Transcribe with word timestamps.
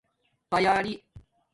تیاری 0.51 0.93